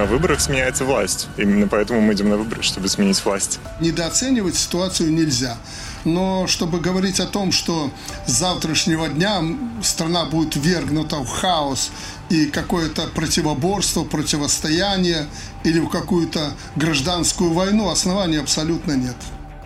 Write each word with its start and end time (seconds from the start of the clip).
На 0.00 0.06
выборах 0.06 0.40
сменяется 0.40 0.86
власть. 0.86 1.28
Именно 1.36 1.68
поэтому 1.68 2.00
мы 2.00 2.14
идем 2.14 2.30
на 2.30 2.38
выборы, 2.38 2.62
чтобы 2.62 2.88
сменить 2.88 3.22
власть. 3.22 3.60
Недооценивать 3.80 4.56
ситуацию 4.56 5.12
нельзя. 5.12 5.58
Но 6.06 6.46
чтобы 6.46 6.80
говорить 6.80 7.20
о 7.20 7.26
том, 7.26 7.52
что 7.52 7.90
с 8.24 8.30
завтрашнего 8.30 9.08
дня 9.08 9.42
страна 9.82 10.24
будет 10.24 10.56
вергнута 10.56 11.16
в 11.16 11.28
хаос 11.28 11.90
и 12.30 12.46
какое-то 12.46 13.08
противоборство, 13.14 14.04
противостояние 14.04 15.26
или 15.64 15.80
в 15.80 15.90
какую-то 15.90 16.52
гражданскую 16.76 17.52
войну, 17.52 17.90
оснований 17.90 18.38
абсолютно 18.38 18.92
нет. 18.92 19.16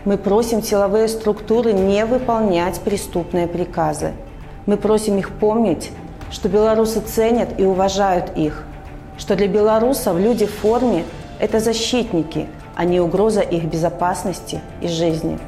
Мы 0.05 0.19
просим 0.19 0.65
силовые 0.65 1.07
структуры 1.07 1.73
не 1.73 2.05
выполнять 2.05 2.81
преступные 2.81 3.47
приказы. 3.47 4.15
Мы 4.67 4.79
просим 4.79 5.17
их 5.17 5.31
помнить, 5.31 5.93
что 6.33 6.49
белорусы 6.49 7.01
ценят 7.03 7.61
и 7.61 7.63
уважают 7.63 8.37
их, 8.37 8.65
что 9.19 9.37
для 9.37 9.49
белорусов 9.49 10.19
люди 10.19 10.47
в 10.47 10.55
форме– 10.55 11.05
это 11.39 11.61
защитники, 11.61 12.49
а 12.75 12.85
не 12.85 13.01
угроза 13.01 13.41
их 13.41 13.65
безопасности 13.65 14.61
и 14.81 14.89
жизни. 14.89 15.39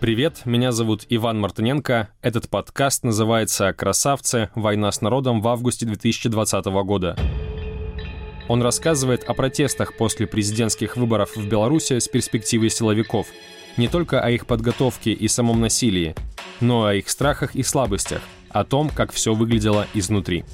Привет, 0.00 0.42
меня 0.46 0.72
зовут 0.72 1.04
Иван 1.10 1.38
Мартыненко. 1.38 2.08
Этот 2.22 2.48
подкаст 2.48 3.04
называется 3.04 3.74
«Красавцы. 3.74 4.48
Война 4.54 4.90
с 4.90 5.02
народом» 5.02 5.42
в 5.42 5.48
августе 5.48 5.84
2020 5.84 6.64
года. 6.64 7.14
Он 8.48 8.62
рассказывает 8.62 9.24
о 9.24 9.34
протестах 9.34 9.94
после 9.94 10.26
президентских 10.26 10.96
выборов 10.96 11.36
в 11.36 11.46
Беларуси 11.46 11.98
с 11.98 12.08
перспективой 12.08 12.70
силовиков. 12.70 13.28
Не 13.76 13.88
только 13.88 14.20
о 14.20 14.30
их 14.30 14.46
подготовке 14.46 15.12
и 15.12 15.28
самом 15.28 15.60
насилии, 15.60 16.14
но 16.60 16.90
и 16.90 16.94
о 16.94 16.98
их 16.98 17.08
страхах 17.10 17.54
и 17.54 17.62
слабостях, 17.62 18.22
о 18.48 18.64
том, 18.64 18.88
как 18.88 19.12
все 19.12 19.34
выглядело 19.34 19.86
изнутри. 19.94 20.44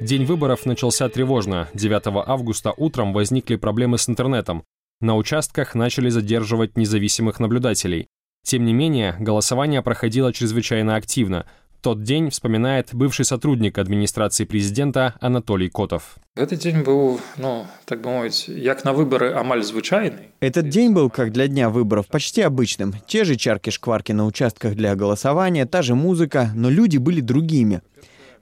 День 0.00 0.24
выборов 0.24 0.64
начался 0.64 1.10
тревожно. 1.10 1.68
9 1.74 2.26
августа 2.26 2.72
утром 2.74 3.12
возникли 3.12 3.56
проблемы 3.56 3.98
с 3.98 4.08
интернетом. 4.08 4.64
На 5.00 5.16
участках 5.16 5.74
начали 5.74 6.08
задерживать 6.08 6.76
независимых 6.76 7.38
наблюдателей. 7.38 8.06
Тем 8.42 8.64
не 8.64 8.72
менее, 8.72 9.14
голосование 9.18 9.82
проходило 9.82 10.32
чрезвычайно 10.32 10.96
активно. 10.96 11.44
Тот 11.82 12.02
день 12.02 12.28
вспоминает 12.28 12.90
бывший 12.92 13.24
сотрудник 13.24 13.78
администрации 13.78 14.44
президента 14.44 15.14
Анатолий 15.18 15.70
Котов. 15.70 16.16
Этот 16.36 16.58
день 16.58 16.82
был, 16.82 17.18
ну, 17.38 17.66
так 17.86 18.02
бы 18.02 18.10
мовить, 18.10 18.48
як 18.48 18.84
на 18.84 18.92
выборы 18.92 19.32
амаль 19.32 19.62
звычайный. 19.62 20.28
Этот 20.40 20.68
день 20.68 20.92
был, 20.92 21.08
как 21.08 21.32
для 21.32 21.48
дня 21.48 21.70
выборов, 21.70 22.06
почти 22.06 22.42
обычным. 22.42 22.94
Те 23.06 23.24
же 23.24 23.36
чарки-шкварки 23.36 24.12
на 24.12 24.26
участках 24.26 24.74
для 24.74 24.94
голосования, 24.94 25.64
та 25.64 25.80
же 25.80 25.94
музыка, 25.94 26.50
но 26.54 26.68
люди 26.68 26.98
были 26.98 27.22
другими. 27.22 27.80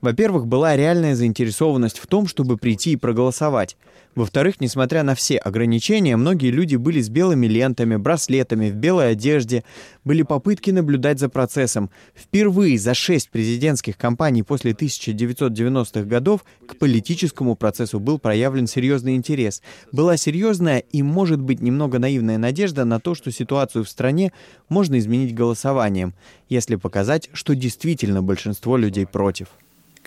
Во-первых, 0.01 0.47
была 0.47 0.77
реальная 0.77 1.17
заинтересованность 1.17 1.99
в 1.99 2.07
том, 2.07 2.29
чтобы 2.29 2.57
прийти 2.57 2.93
и 2.93 2.97
проголосовать. 2.97 3.77
Во-вторых, 4.15 4.61
несмотря 4.61 5.03
на 5.03 5.17
все 5.17 5.39
ограничения, 5.39 6.17
многие 6.17 6.51
люди 6.51 6.77
были 6.77 7.01
с 7.01 7.09
белыми 7.09 7.47
лентами, 7.47 7.97
браслетами, 7.97 8.71
в 8.71 8.77
белой 8.77 9.13
одежде. 9.13 9.65
Были 10.05 10.23
попытки 10.23 10.71
наблюдать 10.71 11.19
за 11.19 11.29
процессом. 11.29 11.91
Впервые 12.15 12.79
за 12.79 12.95
шесть 12.95 13.31
президентских 13.31 13.97
кампаний 13.97 14.45
после 14.45 14.71
1990-х 14.73 16.03
годов 16.03 16.45
к 16.67 16.77
политическому 16.77 17.57
процессу 17.57 17.99
был 17.99 18.21
проявлен 18.21 18.69
серьезный 18.69 19.17
интерес. 19.17 19.63
Была 19.91 20.17
серьезная 20.17 20.79
и, 20.79 21.03
может 21.03 21.41
быть, 21.41 21.61
немного 21.61 21.99
наивная 21.99 22.39
надежда 22.39 22.85
на 22.85 23.01
то, 23.01 23.17
что 23.17 23.33
ситуацию 23.33 23.85
в 23.85 23.89
стране 23.89 24.33
можно 24.69 24.99
изменить 24.99 25.35
голосованием, 25.35 26.15
если 26.49 26.77
показать, 26.77 27.31
что 27.33 27.57
действительно 27.57 28.23
большинство 28.23 28.77
людей 28.77 29.07
против. 29.07 29.49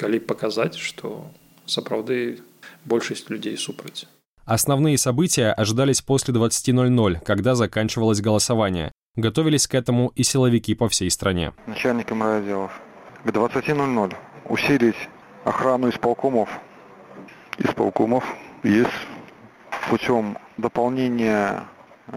Калі 0.02 0.20
показать, 0.20 0.78
что 0.78 1.30
сапраўды 1.68 2.42
большасць 2.86 3.30
людей 3.30 3.58
супраць. 3.58 4.08
Основные 4.46 4.98
события 4.98 5.54
ожидались 5.54 6.02
после 6.02 6.34
20.00, 6.34 7.20
когда 7.24 7.54
заканчивалось 7.54 8.20
голосование. 8.20 8.92
Готовились 9.16 9.68
к 9.68 9.76
этому 9.76 10.12
и 10.16 10.24
силовики 10.24 10.74
по 10.74 10.90
всей 10.90 11.12
стране. 11.12 11.54
Начальникам 11.68 12.24
райотделов 12.24 12.72
к 13.24 13.30
20.00 13.30 14.16
усилить 14.50 14.96
охрану 15.46 15.90
исполкомов. 15.90 16.50
Исполкомов 17.60 18.24
есть 18.64 18.90
путем 19.88 20.36
дополнения 20.58 21.64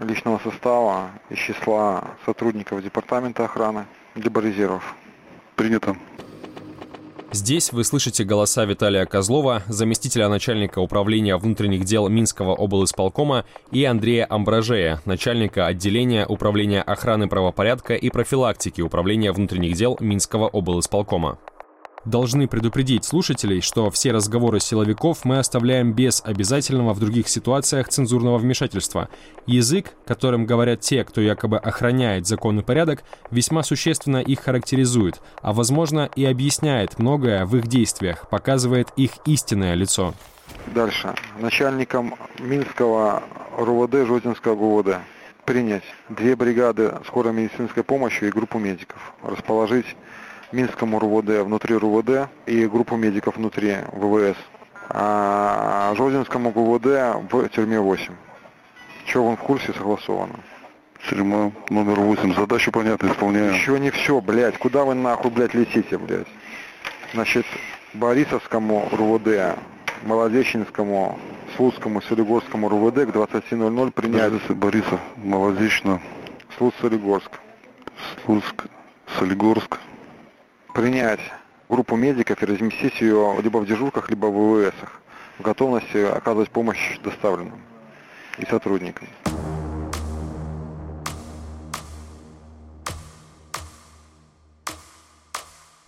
личного 0.01 0.39
состава 0.39 1.11
из 1.29 1.37
числа 1.37 2.15
сотрудников 2.25 2.81
департамента 2.81 3.45
охраны, 3.45 3.85
либо 4.15 4.41
резервов. 4.41 4.95
Принято. 5.55 5.95
Здесь 7.35 7.73
вы 7.73 7.83
слышите 7.83 8.23
голоса 8.23 8.63
Виталия 8.63 9.05
Козлова, 9.05 9.61
заместителя 9.67 10.29
начальника 10.29 10.79
управления 10.79 11.35
внутренних 11.35 11.83
дел 11.83 12.07
Минского 12.07 12.55
облисполкома, 12.55 13.43
и 13.73 13.83
Андрея 13.83 14.25
Амбражея, 14.29 15.01
начальника 15.03 15.65
отделения 15.67 16.25
управления 16.25 16.81
охраны 16.81 17.27
правопорядка 17.27 17.93
и 17.95 18.09
профилактики 18.09 18.79
управления 18.79 19.33
внутренних 19.33 19.75
дел 19.75 19.97
Минского 19.99 20.47
облисполкома 20.47 21.37
должны 22.05 22.47
предупредить 22.47 23.05
слушателей, 23.05 23.61
что 23.61 23.89
все 23.89 24.11
разговоры 24.11 24.59
силовиков 24.59 25.25
мы 25.25 25.39
оставляем 25.39 25.93
без 25.93 26.21
обязательного 26.23 26.93
в 26.93 26.99
других 26.99 27.27
ситуациях 27.27 27.89
цензурного 27.89 28.37
вмешательства. 28.37 29.09
Язык, 29.45 29.93
которым 30.05 30.45
говорят 30.45 30.81
те, 30.81 31.03
кто 31.03 31.21
якобы 31.21 31.57
охраняет 31.57 32.27
закон 32.27 32.59
и 32.59 32.63
порядок, 32.63 33.03
весьма 33.31 33.63
существенно 33.63 34.17
их 34.17 34.41
характеризует, 34.41 35.21
а 35.41 35.53
возможно 35.53 36.09
и 36.15 36.25
объясняет 36.25 36.99
многое 36.99 37.45
в 37.45 37.55
их 37.57 37.67
действиях, 37.67 38.29
показывает 38.29 38.89
их 38.95 39.11
истинное 39.25 39.73
лицо. 39.73 40.13
Дальше. 40.73 41.13
Начальником 41.39 42.15
Минского 42.39 43.23
РУВД 43.57 44.05
Жодинского 44.07 44.55
ГУВД 44.55 44.97
принять 45.45 45.83
две 46.09 46.35
бригады 46.35 46.93
скорой 47.07 47.33
медицинской 47.33 47.83
помощи 47.83 48.25
и 48.25 48.29
группу 48.29 48.57
медиков. 48.59 49.13
Расположить 49.23 49.85
Минскому 50.51 50.99
РУВД 50.99 51.43
внутри 51.43 51.75
РУВД 51.75 52.29
и 52.45 52.67
группу 52.67 52.95
медиков 52.95 53.37
внутри 53.37 53.77
ВВС, 53.91 54.37
а 54.89 55.93
Жодинскому 55.95 56.51
ГУВД 56.51 56.85
в 57.31 57.49
тюрьме 57.49 57.79
8. 57.79 58.13
Что 59.05 59.25
вам 59.25 59.37
в 59.37 59.41
курсе 59.41 59.73
согласовано? 59.73 60.39
Тюрьма 61.09 61.51
номер 61.69 61.99
8. 61.99 62.35
Задачу 62.35 62.71
понятно, 62.71 63.07
исполняем. 63.07 63.53
Еще 63.53 63.79
не 63.79 63.91
все, 63.91 64.21
блядь. 64.21 64.57
Куда 64.57 64.83
вы 64.83 64.95
нахуй, 64.95 65.31
блядь, 65.31 65.53
летите, 65.53 65.97
блядь? 65.97 66.27
Значит, 67.13 67.45
Борисовскому 67.93 68.89
РУВД, 68.91 69.57
Молодечинскому, 70.03 71.19
Слуцкому, 71.55 72.01
Солигорскому 72.01 72.69
РУВД 72.69 72.95
к 72.95 73.15
20.00 73.15 73.91
принять... 73.91 74.33
Борисов, 74.49 74.99
Молодечно. 75.17 76.01
Слуц, 76.57 76.73
Солигорск. 76.81 77.31
Слуцк, 78.25 78.65
Солигорск 79.17 79.79
принять 80.75 81.21
группу 81.69 81.95
медиков 81.95 82.43
и 82.43 82.45
разместить 82.45 82.99
ее 82.99 83.33
либо 83.41 83.59
в 83.59 83.65
дежурках, 83.65 84.09
либо 84.09 84.25
в 84.25 84.35
ВВСах 84.35 85.01
в 85.39 85.41
готовности 85.41 85.97
оказывать 85.97 86.49
помощь 86.49 86.99
доставленным 87.01 87.61
и 88.37 88.45
сотрудникам. 88.45 89.07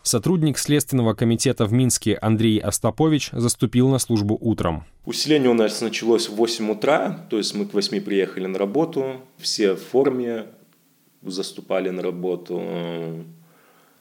Сотрудник 0.04 0.58
Следственного 0.58 1.14
комитета 1.16 1.66
в 1.66 1.74
Минске 1.74 2.18
Андрей 2.22 2.58
Остапович 2.60 3.32
заступил 3.34 3.90
на 3.90 4.00
службу 4.00 4.38
утром. 4.40 4.86
Усиление 5.06 5.50
у 5.50 5.54
нас 5.54 5.82
началось 5.82 6.30
в 6.30 6.36
8 6.36 6.72
утра, 6.72 7.28
то 7.30 7.38
есть 7.38 7.54
мы 7.54 7.66
к 7.66 7.74
8 7.74 8.00
приехали 8.00 8.46
на 8.46 8.58
работу, 8.58 9.20
все 9.38 9.74
в 9.74 9.84
форме 9.84 10.46
заступали 11.22 11.90
на 11.90 12.02
работу. 12.02 12.64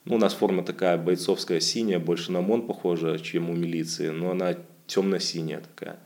Ну, 0.06 0.16
у 0.16 0.18
нас 0.18 0.34
форма 0.34 0.62
такая 0.62 0.96
бойцовская 0.98 1.58
синяя, 1.58 1.98
больше 1.98 2.30
на 2.30 2.40
МОН 2.40 2.68
похожа, 2.68 3.18
чем 3.18 3.50
у 3.50 3.54
милиции, 3.54 4.10
но 4.10 4.30
она 4.30 4.54
темно-синяя 4.86 5.60
такая. 5.60 5.98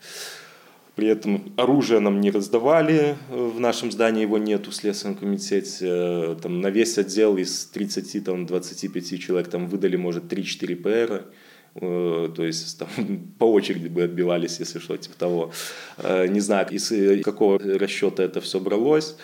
При 0.97 1.07
этом 1.09 1.53
оружие 1.57 2.01
нам 2.01 2.21
не 2.21 2.31
раздавали, 2.31 3.17
в 3.29 3.61
нашем 3.61 3.93
здании 3.93 4.23
его 4.23 4.39
нет 4.39 4.67
в 4.67 4.73
Следственном 4.73 5.17
комитете. 5.17 6.37
Там, 6.43 6.61
на 6.61 6.69
весь 6.69 6.97
отдел 6.99 7.37
из 7.37 7.71
30-25 7.75 9.19
человек 9.19 9.49
там 9.49 9.67
выдали, 9.67 9.97
может, 9.97 10.33
3-4 10.33 10.77
ПР. 10.77 11.25
Э, 11.75 12.31
то 12.35 12.45
есть 12.45 12.79
там, 12.79 12.89
по 13.39 13.45
очереди 13.45 13.89
бы 13.89 14.03
отбивались, 14.03 14.59
если 14.61 14.79
что, 14.79 14.97
типа 14.97 15.17
того. 15.17 15.53
Э, 15.99 16.27
не 16.27 16.41
знаю, 16.41 16.67
из 16.71 16.91
какого 17.23 17.59
расчета 17.59 18.23
это 18.23 18.41
все 18.41 18.61
бралось. 18.61 19.17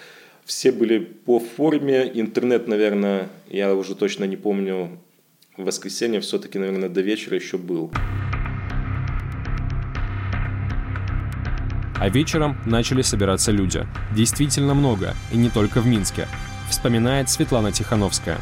Все 0.46 0.70
были 0.70 1.00
по 1.00 1.40
форме. 1.40 2.08
Интернет, 2.14 2.68
наверное, 2.68 3.28
я 3.48 3.74
уже 3.74 3.96
точно 3.96 4.24
не 4.24 4.36
помню, 4.36 5.00
в 5.56 5.64
воскресенье 5.64 6.20
все-таки, 6.20 6.56
наверное, 6.56 6.88
до 6.88 7.00
вечера 7.00 7.34
еще 7.34 7.58
был. 7.58 7.90
А 11.98 12.08
вечером 12.08 12.56
начали 12.64 13.02
собираться 13.02 13.50
люди. 13.50 13.84
Действительно 14.14 14.74
много, 14.74 15.16
и 15.32 15.36
не 15.36 15.50
только 15.50 15.80
в 15.80 15.86
Минске, 15.88 16.28
вспоминает 16.70 17.28
Светлана 17.28 17.72
Тихановская. 17.72 18.38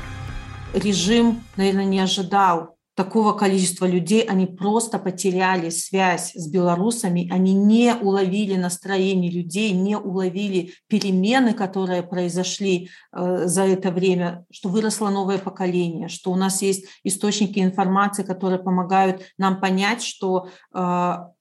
Режим, 0.75 1.43
наверное, 1.57 1.87
не 1.87 2.01
ожидал 2.01 2.74
такого 2.95 3.33
количества 3.33 3.87
людей, 3.87 4.23
они 4.23 4.47
просто 4.47 4.99
потеряли 4.99 5.71
связь 5.71 6.33
с 6.35 6.49
белорусами, 6.49 7.29
они 7.33 7.53
не 7.53 7.95
уловили 7.95 8.57
настроение 8.57 9.31
людей, 9.31 9.73
не 9.73 9.97
уловили 9.97 10.73
перемены, 10.87 11.55
которые 11.55 12.03
произошли 12.03 12.91
э, 13.13 13.47
за 13.47 13.63
это 13.63 13.91
время, 13.91 14.45
что 14.53 14.69
выросло 14.69 15.11
новое 15.11 15.39
поколение, 15.39 16.09
что 16.09 16.31
у 16.31 16.37
нас 16.37 16.63
есть 16.63 16.87
источники 17.03 17.59
информации, 17.59 18.23
которые 18.23 18.63
помогают 18.63 19.23
нам 19.39 19.61
понять, 19.61 20.03
что 20.03 20.49
э, 20.73 20.79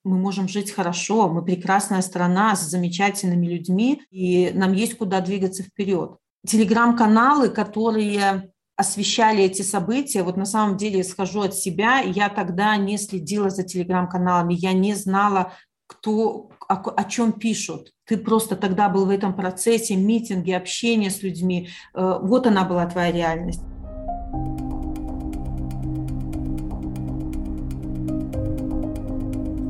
мы 0.03 0.17
можем 0.17 0.47
жить 0.47 0.71
хорошо, 0.71 1.29
мы 1.29 1.43
прекрасная 1.45 2.01
страна 2.01 2.55
с 2.55 2.61
замечательными 2.61 3.45
людьми, 3.45 4.01
и 4.09 4.51
нам 4.55 4.73
есть 4.73 4.97
куда 4.97 5.21
двигаться 5.21 5.61
вперед. 5.61 6.17
Телеграм-каналы, 6.45 7.49
которые 7.49 8.52
освещали 8.83 9.43
эти 9.43 9.61
события. 9.61 10.23
Вот 10.23 10.37
на 10.37 10.45
самом 10.45 10.77
деле 10.77 11.03
скажу 11.03 11.41
от 11.41 11.55
себя, 11.55 11.99
я 11.99 12.29
тогда 12.29 12.77
не 12.77 12.97
следила 12.97 13.49
за 13.49 13.63
телеграм-каналами, 13.63 14.53
я 14.53 14.73
не 14.73 14.93
знала, 14.93 15.53
кто, 15.87 16.49
о, 16.67 16.73
о 16.73 17.03
чем 17.05 17.31
пишут. 17.31 17.91
Ты 18.05 18.17
просто 18.17 18.55
тогда 18.55 18.89
был 18.89 19.05
в 19.05 19.09
этом 19.09 19.33
процессе, 19.35 19.95
митинги, 19.95 20.51
общение 20.51 21.09
с 21.09 21.23
людьми. 21.23 21.69
Э, 21.95 22.19
вот 22.21 22.45
она 22.47 22.65
была 22.65 22.85
твоя 22.85 23.11
реальность. 23.11 23.63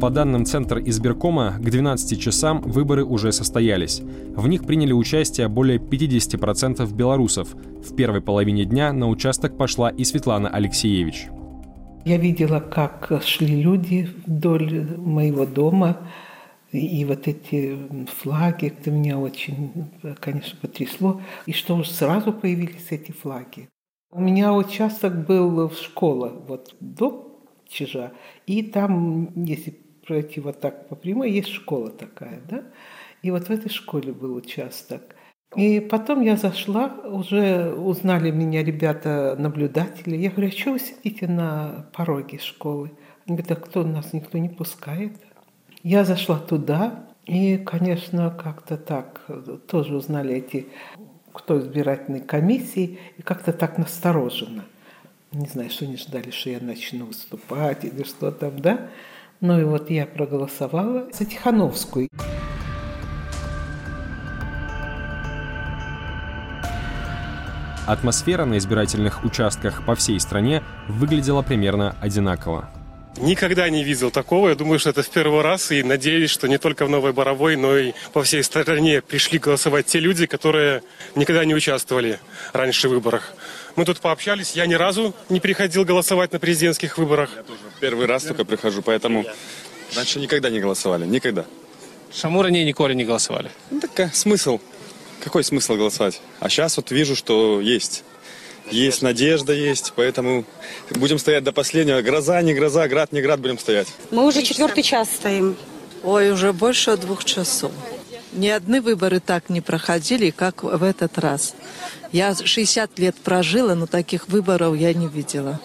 По 0.03 0.09
данным 0.09 0.43
Центра 0.43 0.81
избиркома, 0.83 1.53
к 1.59 1.69
12 1.69 2.19
часам 2.19 2.59
выборы 2.59 3.05
уже 3.05 3.31
состоялись. 3.31 4.01
В 4.35 4.49
них 4.49 4.65
приняли 4.65 4.91
участие 4.91 5.47
более 5.47 5.79
50% 5.79 6.93
белорусов. 6.93 7.55
В 7.55 7.95
первой 7.95 8.19
половине 8.19 8.65
дня 8.65 8.91
на 8.91 9.07
участок 9.07 9.57
пошла 9.57 9.89
и 9.91 10.03
Светлана 10.03 10.49
Алексеевич. 10.49 11.27
Я 12.03 12.17
видела, 12.17 12.59
как 12.59 13.21
шли 13.23 13.61
люди 13.61 14.09
вдоль 14.27 14.97
моего 14.97 15.45
дома, 15.45 15.99
и 16.73 17.05
вот 17.05 17.29
эти 17.29 17.77
флаги, 18.07 18.73
это 18.77 18.91
меня 18.91 19.17
очень, 19.17 19.89
конечно, 20.19 20.59
потрясло. 20.61 21.21
И 21.45 21.53
что 21.53 21.77
уж 21.77 21.87
сразу 21.87 22.33
появились 22.33 22.87
эти 22.89 23.13
флаги. 23.13 23.69
У 24.11 24.19
меня 24.19 24.53
участок 24.53 25.25
был 25.25 25.69
в 25.69 25.77
школе, 25.77 26.33
вот 26.45 26.75
до 26.81 27.29
Чижа, 27.69 28.11
и 28.45 28.61
там, 28.61 29.31
если 29.45 29.82
пройти 30.05 30.39
вот 30.39 30.59
так 30.59 30.87
по 30.87 30.95
прямой, 30.95 31.31
есть 31.31 31.49
школа 31.49 31.89
такая, 31.89 32.41
да? 32.49 32.63
И 33.21 33.31
вот 33.31 33.47
в 33.47 33.49
этой 33.49 33.69
школе 33.69 34.11
был 34.11 34.35
участок. 34.35 35.15
И 35.55 35.79
потом 35.79 36.21
я 36.21 36.35
зашла, 36.35 36.87
уже 37.05 37.73
узнали 37.73 38.31
меня 38.31 38.63
ребята-наблюдатели. 38.63 40.17
Я 40.17 40.31
говорю, 40.31 40.47
а 40.49 40.51
что 40.51 40.71
вы 40.71 40.79
сидите 40.79 41.27
на 41.27 41.85
пороге 41.93 42.39
школы? 42.39 42.91
Они 43.27 43.37
говорят, 43.37 43.51
а 43.51 43.61
кто 43.61 43.83
нас 43.83 44.13
никто 44.13 44.37
не 44.37 44.49
пускает? 44.49 45.13
Я 45.83 46.05
зашла 46.05 46.39
туда, 46.39 47.05
и, 47.25 47.57
конечно, 47.57 48.31
как-то 48.31 48.77
так 48.77 49.21
тоже 49.67 49.95
узнали 49.95 50.35
эти, 50.35 50.67
кто 51.31 51.59
избирательной 51.59 52.21
комиссии, 52.21 52.99
и 53.17 53.21
как-то 53.21 53.53
так 53.53 53.77
настороженно. 53.77 54.65
Не 55.31 55.47
знаю, 55.47 55.69
что 55.69 55.85
они 55.85 55.97
ждали, 55.97 56.31
что 56.31 56.49
я 56.49 56.59
начну 56.59 57.05
выступать 57.05 57.85
или 57.85 58.03
что 58.03 58.31
там, 58.31 58.59
да? 58.59 58.89
Ну 59.43 59.59
и 59.59 59.65
вот 59.65 59.89
я 59.89 60.05
проголосовала 60.05 61.03
за 61.11 61.25
Тихановскую. 61.25 62.07
Атмосфера 67.85 68.45
на 68.45 68.57
избирательных 68.57 69.25
участках 69.25 69.85
по 69.85 69.95
всей 69.95 70.17
стране 70.21 70.63
выглядела 70.87 71.41
примерно 71.41 71.93
одинаково. 71.99 72.69
Никогда 73.17 73.69
не 73.69 73.83
видел 73.83 74.11
такого. 74.11 74.47
Я 74.47 74.55
думаю, 74.55 74.79
что 74.79 74.91
это 74.91 75.03
в 75.03 75.09
первый 75.09 75.41
раз. 75.41 75.71
И 75.71 75.83
надеюсь, 75.83 76.31
что 76.31 76.47
не 76.47 76.57
только 76.57 76.85
в 76.85 76.89
Новой 76.89 77.11
Боровой, 77.11 77.57
но 77.57 77.77
и 77.77 77.91
по 78.11 78.23
всей 78.23 78.43
стране 78.43 79.01
пришли 79.01 79.39
голосовать 79.39 79.85
те 79.87 79.99
люди, 79.99 80.25
которые 80.25 80.81
никогда 81.15 81.43
не 81.43 81.53
участвовали 81.53 82.19
раньше 82.53 82.87
в 82.87 82.91
выборах. 82.91 83.33
Мы 83.75 83.85
тут 83.85 83.99
пообщались. 83.99 84.51
Я 84.51 84.65
ни 84.65 84.75
разу 84.75 85.13
не 85.29 85.39
приходил 85.39 85.83
голосовать 85.83 86.31
на 86.31 86.39
президентских 86.39 86.97
выборах. 86.97 87.31
Я 87.35 87.43
тоже 87.43 87.59
первый 87.79 88.05
раз 88.05 88.23
только 88.23 88.45
прихожу, 88.45 88.81
поэтому 88.81 89.25
раньше 89.95 90.19
никогда 90.19 90.49
не 90.49 90.59
голосовали. 90.59 91.05
Никогда. 91.05 91.45
Шамура 92.13 92.49
не 92.49 92.63
николи 92.63 92.93
не 92.93 93.03
голосовали? 93.03 93.49
Ну, 93.71 93.79
так 93.79 93.99
а, 93.99 94.11
смысл? 94.13 94.59
Какой 95.23 95.43
смысл 95.43 95.75
голосовать? 95.75 96.21
А 96.39 96.49
сейчас 96.49 96.77
вот 96.77 96.91
вижу, 96.91 97.15
что 97.15 97.59
есть. 97.59 98.03
Есть 98.69 99.01
надежда, 99.01 99.53
есть, 99.53 99.93
поэтому 99.95 100.45
будем 100.91 101.17
стоять 101.17 101.43
до 101.43 101.51
последнего. 101.51 102.01
Гроза, 102.01 102.41
не 102.41 102.53
гроза, 102.53 102.87
град, 102.87 103.11
не 103.11 103.21
град, 103.21 103.39
будем 103.39 103.57
стоять. 103.57 103.87
Мы 104.11 104.25
уже 104.25 104.43
четвертый 104.43 104.83
час 104.83 105.09
стоим. 105.09 105.57
Ой, 106.03 106.31
уже 106.31 106.53
больше 106.53 106.95
двух 106.97 107.25
часов. 107.25 107.71
Ни 108.31 108.47
одни 108.47 108.79
выборы 108.79 109.19
так 109.19 109.49
не 109.49 109.61
проходили, 109.61 110.29
как 110.29 110.63
в 110.63 110.83
этот 110.83 111.17
раз. 111.17 111.55
Я 112.13 112.35
60 112.35 112.99
лет 112.99 113.15
прожила, 113.15 113.73
но 113.73 113.87
таких 113.87 114.27
выборов 114.27 114.75
я 114.75 114.93
не 114.93 115.07
видела. 115.07 115.59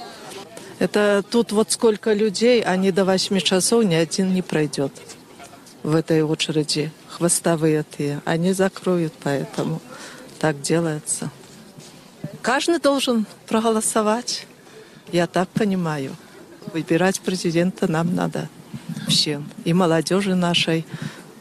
Это 0.78 1.22
тут 1.30 1.52
вот 1.52 1.70
сколько 1.72 2.14
людей, 2.14 2.62
они 2.62 2.90
до 2.90 3.04
8 3.04 3.38
часов 3.40 3.84
ни 3.84 3.94
один 3.94 4.32
не 4.32 4.40
пройдет 4.40 4.92
в 5.82 5.94
этой 5.94 6.22
очереди. 6.22 6.90
Хвостовые 7.08 7.84
те. 7.96 8.20
Они 8.24 8.54
закроют, 8.54 9.12
поэтому 9.22 9.82
так 10.38 10.62
делается. 10.62 11.30
Каждый 12.40 12.80
должен 12.80 13.26
проголосовать. 13.46 14.46
Я 15.12 15.26
так 15.26 15.50
понимаю. 15.50 16.16
Выбирать 16.72 17.20
президента 17.20 17.92
нам 17.92 18.14
надо 18.14 18.48
всем. 19.06 19.50
И 19.66 19.74
молодежи 19.74 20.34
нашей 20.34 20.86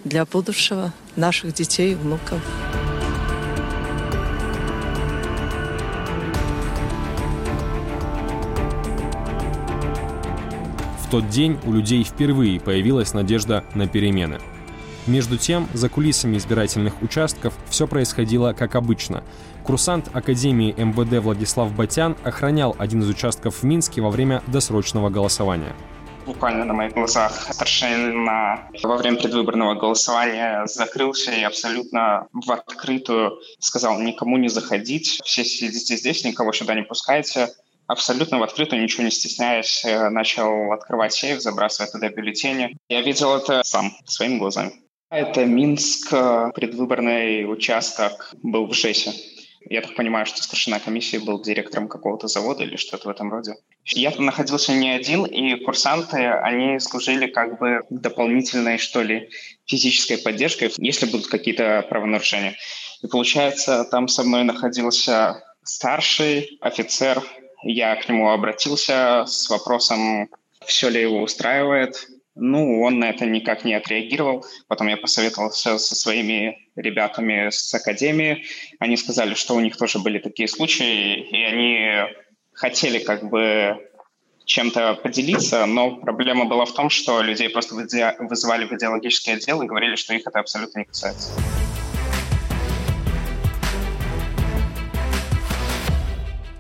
для 0.03 0.25
будущего 0.25 0.93
наших 1.15 1.53
детей 1.53 1.93
и 1.93 1.95
внуков. 1.95 2.41
В 11.07 11.09
тот 11.09 11.29
день 11.29 11.57
у 11.65 11.71
людей 11.71 12.03
впервые 12.03 12.59
появилась 12.59 13.13
надежда 13.13 13.63
на 13.73 13.87
перемены. 13.87 14.39
Между 15.05 15.37
тем, 15.37 15.69
за 15.73 15.87
кулисами 15.87 16.35
избирательных 16.35 17.01
участков 17.01 17.53
все 17.69 17.87
происходило 17.87 18.51
как 18.51 18.75
обычно. 18.75 19.23
Курсант 19.63 20.09
Академии 20.11 20.75
МВД 20.77 21.23
Владислав 21.23 21.73
Батян 21.73 22.17
охранял 22.25 22.75
один 22.77 23.03
из 23.03 23.09
участков 23.09 23.55
в 23.55 23.63
Минске 23.63 24.01
во 24.01 24.09
время 24.09 24.43
досрочного 24.47 25.09
голосования 25.09 25.73
буквально 26.25 26.65
на 26.65 26.73
моих 26.73 26.91
глазах 26.91 27.31
старшина 27.53 28.67
во 28.83 28.97
время 28.97 29.15
предвыборного 29.15 29.75
голосования 29.75 30.65
закрылся 30.65 31.31
и 31.31 31.41
абсолютно 31.41 32.27
в 32.33 32.51
открытую 32.51 33.39
сказал 33.59 33.97
никому 34.01 34.35
не 34.35 34.49
заходить, 34.49 35.21
все 35.23 35.45
сидите 35.45 35.95
здесь, 35.95 36.25
никого 36.25 36.51
сюда 36.51 36.75
не 36.75 36.81
пускайте. 36.81 37.47
Абсолютно 37.87 38.39
в 38.39 38.43
открытую, 38.43 38.81
ничего 38.81 39.03
не 39.03 39.11
стесняясь, 39.11 39.83
э, 39.85 40.09
начал 40.09 40.73
открывать 40.73 41.13
сейф, 41.13 41.41
забрасывать 41.41 41.93
туда 41.93 42.09
бюллетени. 42.09 42.77
Я 42.89 43.01
видел 43.01 43.35
это 43.35 43.63
сам, 43.63 43.93
своими 44.05 44.37
глазами. 44.37 44.73
Это 45.09 45.45
Минск, 45.45 46.11
э, 46.11 46.51
предвыборный 46.53 47.49
участок 47.49 48.33
был 48.43 48.67
в 48.67 48.73
ЖЭСе. 48.73 49.13
Я 49.69 49.81
так 49.81 49.95
понимаю, 49.95 50.25
что 50.25 50.43
старшина 50.43 50.79
комиссии 50.79 51.17
был 51.17 51.41
директором 51.41 51.87
какого-то 51.87 52.27
завода 52.27 52.63
или 52.63 52.75
что-то 52.75 53.07
в 53.07 53.11
этом 53.11 53.31
роде. 53.31 53.55
Я 53.85 54.11
там 54.11 54.25
находился 54.25 54.73
не 54.73 54.89
один, 54.89 55.25
и 55.25 55.55
курсанты, 55.63 56.17
они 56.17 56.79
служили 56.79 57.27
как 57.27 57.59
бы 57.59 57.81
дополнительной, 57.89 58.77
что 58.77 59.01
ли, 59.01 59.29
физической 59.65 60.17
поддержкой, 60.17 60.71
если 60.77 61.05
будут 61.05 61.27
какие-то 61.27 61.85
правонарушения. 61.89 62.55
И 63.01 63.07
получается, 63.07 63.85
там 63.85 64.07
со 64.07 64.23
мной 64.23 64.43
находился 64.43 65.43
старший 65.63 66.57
офицер. 66.61 67.21
Я 67.69 67.97
к 67.97 68.07
нему 68.07 68.29
обратился 68.29 69.25
с 69.27 69.49
вопросом, 69.49 70.29
все 70.65 70.87
ли 70.87 71.01
его 71.01 71.21
устраивает, 71.21 72.07
ну, 72.39 72.81
он 72.81 72.99
на 72.99 73.09
это 73.09 73.25
никак 73.25 73.65
не 73.65 73.73
отреагировал. 73.73 74.45
Потом 74.67 74.87
я 74.87 74.95
посоветовался 74.95 75.77
со 75.77 75.95
своими 75.95 76.69
ребятами 76.75 77.49
с 77.49 77.73
академии. 77.73 78.45
Они 78.79 78.95
сказали, 78.95 79.33
что 79.33 79.55
у 79.55 79.59
них 79.59 79.75
тоже 79.75 79.99
были 79.99 80.19
такие 80.19 80.47
случаи, 80.47 81.19
и 81.19 81.43
они 81.43 82.13
хотели 82.53 82.99
как 82.99 83.27
бы 83.29 83.89
чем-то 84.45 84.99
поделиться, 85.03 85.65
но 85.65 85.97
проблема 85.97 86.45
была 86.45 86.65
в 86.65 86.73
том, 86.73 86.89
что 86.89 87.21
людей 87.21 87.49
просто 87.49 87.75
вызывали 87.75 88.65
в 88.65 88.71
идеологический 88.71 89.31
отдел 89.31 89.61
и 89.61 89.67
говорили, 89.67 89.95
что 89.95 90.13
их 90.13 90.25
это 90.25 90.39
абсолютно 90.39 90.79
не 90.79 90.85
касается. 90.85 91.31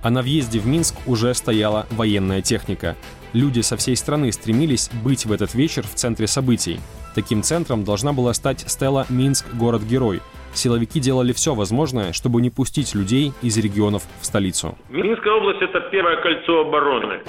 А 0.01 0.09
на 0.09 0.21
въезде 0.21 0.59
в 0.59 0.67
Минск 0.67 0.95
уже 1.05 1.33
стояла 1.33 1.85
военная 1.91 2.41
техника– 2.41 2.95
Люди 3.33 3.59
со 3.59 3.75
всей 3.75 3.95
страны 3.95 4.31
стремились 4.31 4.89
быть 5.03 5.25
в 5.25 5.31
этот 5.31 5.53
вечер 5.53 5.83
в 5.83 5.93
центре 5.95 6.27
событий. 6.27 6.79
Таким 7.13 7.43
центром 7.43 7.83
должна 7.83 8.13
была 8.13 8.33
стать 8.33 8.61
стела 8.61 9.05
«Минск. 9.09 9.45
Город-герой». 9.53 10.21
Силовики 10.53 10.99
делали 10.99 11.33
все 11.33 11.53
возможное, 11.53 12.13
чтобы 12.13 12.41
не 12.41 12.49
пустить 12.49 12.95
людей 12.95 13.33
из 13.43 13.57
регионов 13.57 14.03
в 14.21 14.25
столицу. 14.25 14.77
Минская 14.89 15.33
область– 15.33 15.61
это 15.61 15.81
первое 15.91 16.21
кольцо 16.21 16.61
обороны. 16.61 17.19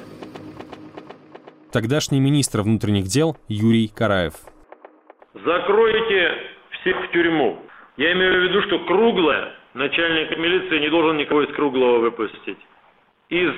Тогдашний 1.73 2.21
министр 2.21 2.63
внутренних 2.63 3.05
дел 3.05 3.37
Юрий 3.49 3.89
Караев. 3.89 4.35
Закройте 5.35 6.33
всех 6.81 6.97
в 7.05 7.13
тюрьму. 7.13 7.59
Я 7.97 8.13
имею 8.13 8.41
в 8.41 8.45
виду, 8.45 8.63
что 8.63 8.79
круглое 8.87 9.58
начальник 9.79 10.37
милиции 10.37 10.79
не 10.81 10.89
должен 10.89 11.17
никого 11.17 11.43
из 11.43 11.55
круглого 11.55 11.99
выпустить. 11.99 12.59
Из 13.31 13.53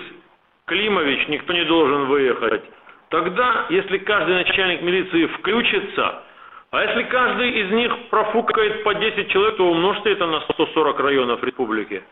Климович 0.67 1.29
никто 1.29 1.53
не 1.53 1.65
должен 1.65 2.07
выехать. 2.07 2.62
Тогда, 3.09 3.67
если 3.71 3.99
каждый 3.99 4.35
начальник 4.37 4.83
милиции 4.83 5.27
включится, 5.27 6.23
а 6.71 6.85
если 6.85 7.03
каждый 7.05 7.50
из 7.50 7.71
них 7.73 7.93
профукает 8.11 8.85
по 8.85 8.95
10 8.95 9.29
человек, 9.31 9.57
то 9.57 9.69
умножьте 9.69 10.12
это 10.12 10.27
на 10.27 10.41
140 10.43 11.00
районов 11.00 11.43
республики. 11.43 12.03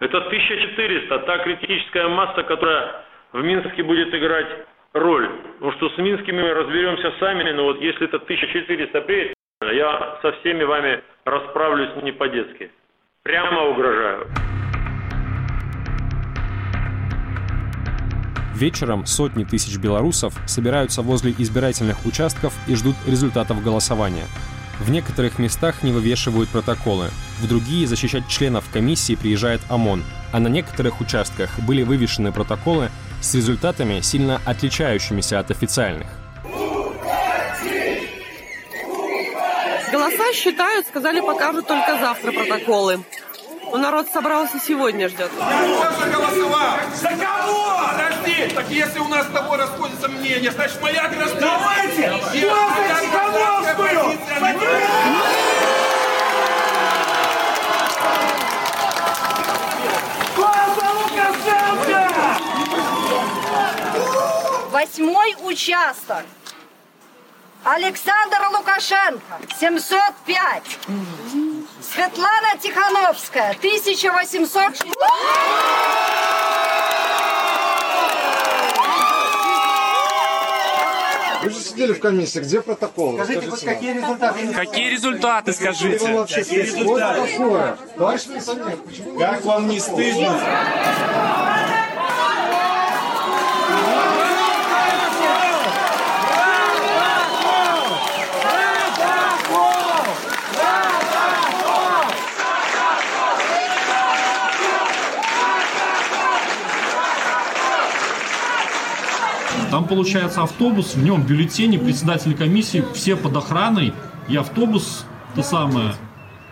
Это 0.00 0.18
1400, 0.18 1.18
та 1.18 1.38
критическая 1.38 2.08
масса, 2.08 2.42
которая 2.44 3.04
в 3.32 3.42
Минске 3.42 3.82
будет 3.82 4.14
играть 4.14 4.66
роль. 4.94 5.28
Потому 5.54 5.72
что 5.72 5.90
с 5.90 5.98
Минскими 5.98 6.40
мы 6.40 6.54
разберемся 6.54 7.12
сами, 7.20 7.50
но 7.52 7.64
вот 7.64 7.80
если 7.80 8.06
это 8.06 8.16
1400 8.16 9.00
приедет, 9.02 9.34
я 9.60 10.18
со 10.22 10.32
всеми 10.32 10.64
вами 10.64 11.02
расправлюсь 11.24 11.90
не 12.02 12.12
по-детски. 12.12 12.70
Прямо 13.24 13.70
угрожаю. 13.70 14.28
Вечером 18.54 19.06
сотни 19.06 19.44
тысяч 19.44 19.78
белорусов 19.78 20.34
собираются 20.46 21.00
возле 21.00 21.34
избирательных 21.38 22.04
участков 22.04 22.52
и 22.66 22.74
ждут 22.74 22.96
результатов 23.06 23.64
голосования. 23.64 24.26
В 24.78 24.90
некоторых 24.90 25.38
местах 25.38 25.82
не 25.82 25.90
вывешивают 25.90 26.50
протоколы, 26.50 27.08
в 27.40 27.48
другие 27.48 27.86
защищать 27.86 28.28
членов 28.28 28.68
комиссии 28.70 29.14
приезжает 29.14 29.62
ОМОН, 29.70 30.02
а 30.30 30.38
на 30.38 30.48
некоторых 30.48 31.00
участках 31.00 31.58
были 31.60 31.82
вывешены 31.82 32.30
протоколы 32.30 32.90
с 33.22 33.34
результатами, 33.34 34.02
сильно 34.02 34.38
отличающимися 34.44 35.38
от 35.38 35.50
официальных. 35.50 36.23
Голоса 40.04 40.34
считают, 40.34 40.86
сказали, 40.86 41.20
покажут 41.20 41.66
только 41.66 41.98
завтра 41.98 42.30
протоколы. 42.30 43.02
Но 43.70 43.78
народ 43.78 44.06
собрался 44.12 44.58
сегодня 44.60 45.08
ждет. 45.08 45.30
Я 45.38 46.06
голосовал. 46.12 46.76
За 46.94 47.08
кого? 47.08 47.80
Подожди. 47.90 48.54
Так 48.54 48.68
если 48.68 48.98
у 48.98 49.08
нас 49.08 49.26
с 49.26 49.30
тобой 49.30 49.56
расходятся 49.56 50.08
мнения, 50.08 50.50
значит 50.50 50.82
моя 50.82 51.08
гражданская... 51.08 51.40
Давайте! 51.40 52.02
Я 52.34 53.00
Тихановскую! 53.00 54.18
Восьмой 64.70 65.34
участок. 65.44 66.24
Александр 67.64 68.36
Лукашенко, 68.52 69.38
705. 69.58 70.78
Светлана 71.80 72.58
Тихановская, 72.60 73.52
1800. 73.52 74.86
Вы 81.42 81.50
же 81.50 81.56
сидели 81.60 81.92
в 81.94 82.00
комиссии, 82.00 82.40
где 82.40 82.60
протокол? 82.60 83.14
Скажите, 83.14 83.48
хоть 83.48 83.64
какие 83.64 83.94
результаты? 83.94 84.52
Какие 84.52 84.90
результаты, 84.90 85.52
скажите? 85.54 86.26
Какие 86.34 86.62
результаты? 86.62 87.76
Товарищ 87.96 88.26
милиционер, 88.26 88.76
почему 88.76 89.18
Как 89.18 89.42
вам 89.42 89.68
не 89.68 89.80
стыдно? 89.80 91.43
Там 109.74 109.88
получается 109.88 110.44
автобус, 110.44 110.94
в 110.94 111.02
нем 111.02 111.26
бюллетени, 111.26 111.78
председатели 111.78 112.32
комиссии, 112.32 112.84
все 112.94 113.16
под 113.16 113.34
охраной, 113.36 113.92
и 114.28 114.36
автобус, 114.36 115.04
то 115.34 115.42
самое, 115.42 115.96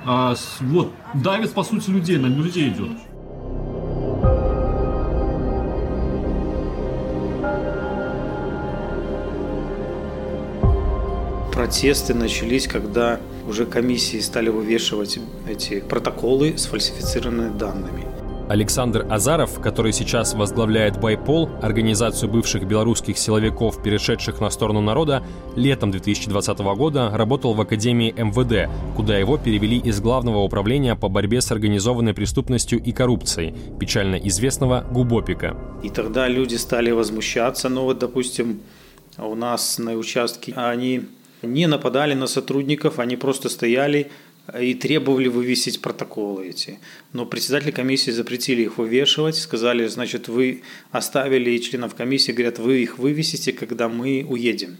а, 0.04 0.34
вот, 0.58 0.92
давит, 1.14 1.52
по 1.52 1.62
сути, 1.62 1.88
людей, 1.88 2.18
на 2.18 2.26
людей 2.26 2.70
идет. 2.70 2.98
Протесты 11.52 12.14
начались, 12.14 12.66
когда 12.66 13.20
уже 13.46 13.66
комиссии 13.66 14.18
стали 14.18 14.48
вывешивать 14.48 15.20
эти 15.48 15.78
протоколы 15.78 16.58
с 16.58 16.66
фальсифицированными 16.66 17.56
данными. 17.56 18.21
Александр 18.52 19.06
Азаров, 19.08 19.62
который 19.62 19.94
сейчас 19.94 20.34
возглавляет 20.34 21.00
Байпол, 21.00 21.48
организацию 21.62 22.30
бывших 22.30 22.64
белорусских 22.64 23.16
силовиков, 23.16 23.82
перешедших 23.82 24.42
на 24.42 24.50
сторону 24.50 24.82
народа, 24.82 25.24
летом 25.56 25.90
2020 25.90 26.58
года 26.58 27.10
работал 27.14 27.54
в 27.54 27.60
Академии 27.62 28.12
МВД, 28.14 28.70
куда 28.94 29.16
его 29.16 29.38
перевели 29.38 29.78
из 29.78 30.02
Главного 30.02 30.40
управления 30.40 30.94
по 30.96 31.08
борьбе 31.08 31.40
с 31.40 31.50
организованной 31.50 32.12
преступностью 32.12 32.78
и 32.78 32.92
коррупцией, 32.92 33.54
печально 33.80 34.16
известного 34.16 34.84
ГУБОПИКа. 34.90 35.56
И 35.82 35.88
тогда 35.88 36.28
люди 36.28 36.56
стали 36.56 36.90
возмущаться. 36.90 37.70
Ну 37.70 37.84
вот, 37.84 38.00
допустим, 38.00 38.60
у 39.16 39.34
нас 39.34 39.78
на 39.78 39.94
участке 39.94 40.52
они 40.52 41.06
не 41.40 41.66
нападали 41.66 42.12
на 42.12 42.26
сотрудников, 42.26 42.98
они 42.98 43.16
просто 43.16 43.48
стояли 43.48 44.10
и 44.60 44.74
требовали 44.74 45.28
вывесить 45.28 45.80
протоколы 45.80 46.48
эти. 46.48 46.80
Но 47.12 47.26
председатели 47.26 47.70
комиссии 47.70 48.10
запретили 48.10 48.62
их 48.62 48.78
вывешивать, 48.78 49.36
сказали, 49.36 49.86
значит, 49.86 50.28
вы 50.28 50.62
оставили 50.90 51.56
членов 51.58 51.94
комиссии, 51.94 52.32
говорят, 52.32 52.58
вы 52.58 52.82
их 52.82 52.98
вывесите, 52.98 53.52
когда 53.52 53.88
мы 53.88 54.26
уедем. 54.28 54.78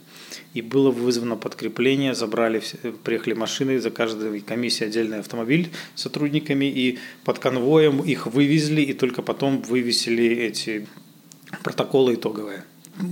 И 0.55 0.63
было 0.63 0.91
вызвано 0.91 1.37
подкрепление, 1.37 2.15
забрали, 2.15 2.61
приехали 3.05 3.35
машины, 3.35 3.79
за 3.81 3.91
каждой 3.91 4.41
комиссией 4.41 4.91
отдельный 4.91 5.21
автомобиль 5.21 5.71
с 5.95 6.03
сотрудниками, 6.03 6.67
и 6.67 6.99
под 7.25 7.39
конвоем 7.39 8.01
их 8.01 8.27
вывезли, 8.27 8.83
и 8.83 8.93
только 8.93 9.23
потом 9.23 9.63
вывесили 9.63 10.27
эти 10.27 10.87
протоколы 11.63 12.15
итоговые. 12.15 12.65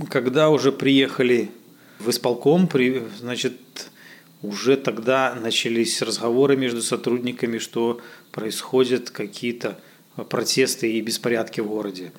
Когда 0.09 0.49
уже 0.49 0.71
приехали 0.71 1.49
в 1.99 2.09
исполком, 2.09 2.67
при, 2.67 3.03
значит, 3.19 3.53
уже 4.41 4.77
тогда 4.77 5.35
начались 5.35 6.01
разговоры 6.01 6.57
между 6.57 6.81
сотрудниками, 6.81 7.57
что 7.57 8.01
происходят 8.31 9.09
какие-то 9.09 9.79
протесты 10.29 10.91
и 10.91 11.01
беспорядки 11.01 11.61
в 11.61 11.67
городе. 11.67 12.11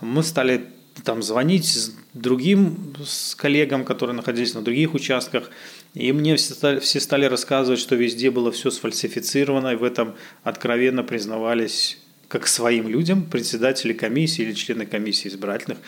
Мы 0.00 0.22
стали 0.22 0.66
там 1.04 1.22
звонить 1.22 1.92
другим 2.14 2.94
с 3.04 3.34
коллегам, 3.34 3.84
которые 3.84 4.14
находились 4.14 4.54
на 4.54 4.62
других 4.62 4.94
участках, 4.94 5.50
и 5.94 6.12
мне 6.12 6.36
все 6.36 6.54
стали, 6.54 6.80
все 6.80 7.00
стали 7.00 7.24
рассказывать, 7.24 7.80
что 7.80 7.96
везде 7.96 8.30
было 8.30 8.52
все 8.52 8.70
сфальсифицировано, 8.70 9.68
и 9.72 9.76
в 9.76 9.84
этом 9.84 10.14
откровенно 10.42 11.02
признавались 11.02 11.98
как 12.30 12.46
своим 12.46 12.86
людям, 12.86 13.24
председатели 13.24 13.92
комиссии 13.92 14.42
или 14.42 14.52
члены 14.52 14.86
комиссии 14.86 15.26
избирательных. 15.26 15.78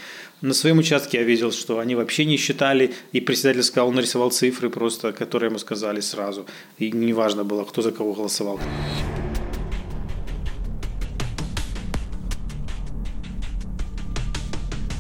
На 0.41 0.55
своем 0.55 0.79
участке 0.79 1.19
я 1.19 1.25
видел, 1.25 1.53
что 1.53 1.79
они 1.79 1.95
вообще 1.95 2.25
не 2.25 2.37
считали, 2.37 2.93
и 3.13 3.21
председатель 3.21 3.63
сказал, 3.63 3.91
он 3.91 3.95
нарисовал 3.95 4.33
цифры 4.33 4.69
просто, 4.69 5.13
которые 5.13 5.51
ему 5.51 5.59
сказали 5.61 6.01
сразу. 6.01 6.45
И 6.79 6.91
неважно 6.91 7.45
было, 7.45 7.65
кто 7.65 7.81
за 7.81 7.93
кого 7.93 8.13
голосовал. 8.13 8.59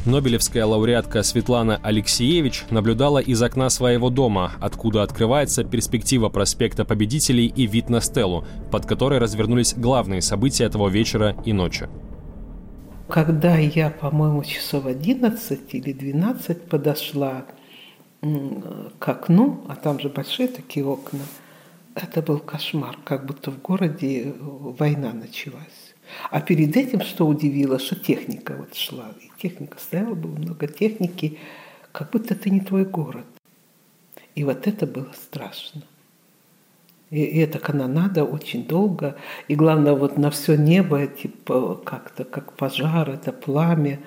Нобелевская 0.05 0.67
лауреатка 0.67 1.23
Светлана 1.23 1.79
Алексеевич 1.81 2.65
наблюдала 2.71 3.21
из 3.21 3.41
окна 3.41 3.71
своего 3.71 4.11
дома, 4.11 4.51
откуда 4.61 5.05
открывается 5.05 5.63
перспектива 5.63 6.29
проспекта 6.29 6.85
Победителей 6.85 7.47
и 7.47 7.69
вид 7.69 7.89
на 7.89 8.01
стелу, 8.01 8.45
под 8.73 8.85
которой 8.85 9.21
развернулись 9.21 9.75
главные 9.75 10.21
события 10.21 10.65
этого 10.65 10.89
вечера 10.89 11.37
и 11.45 11.53
ночи. 11.53 11.89
Когда 13.09 13.57
я, 13.57 13.91
по-моему, 13.91 14.43
часов 14.43 14.87
11 14.87 15.61
или 15.73 15.93
12 15.93 16.63
подошла 16.63 17.45
к 18.99 19.09
окну, 19.09 19.65
а 19.69 19.77
там 19.77 20.01
же 20.01 20.09
большие 20.09 20.49
такие 20.49 20.85
окна, 20.85 21.21
это 21.95 22.23
был 22.23 22.39
кошмар, 22.41 22.99
как 23.05 23.25
будто 23.25 23.53
в 23.53 23.63
городе 23.63 24.35
война 24.41 25.13
началась. 25.13 25.82
А 26.31 26.41
перед 26.41 26.77
этим, 26.77 27.01
что 27.01 27.27
удивило, 27.27 27.79
что 27.79 27.97
техника 27.97 28.55
вот 28.59 28.75
шла. 28.75 29.11
И 29.21 29.31
техника 29.41 29.79
стояла, 29.79 30.15
было 30.15 30.37
много 30.37 30.67
техники, 30.67 31.39
как 31.93 32.11
будто 32.11 32.35
это 32.35 32.51
не 32.51 32.61
твой 32.61 32.85
город. 32.85 33.27
И 34.35 34.45
вот 34.45 34.67
это 34.67 34.87
было 34.87 35.13
страшно. 35.15 35.83
И, 37.11 37.23
и 37.23 37.39
эта 37.41 37.59
канонада 37.59 38.25
очень 38.25 38.67
долго. 38.67 39.17
И 39.47 39.55
главное, 39.55 39.93
вот 39.93 40.17
на 40.17 40.31
все 40.31 40.57
небо, 40.57 41.07
типа, 41.07 41.75
как-то 41.85 42.25
как 42.25 42.55
пожар, 42.55 43.11
это 43.11 43.33
пламя. 43.33 44.01